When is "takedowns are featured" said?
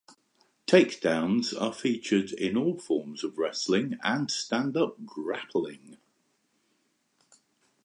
0.65-2.31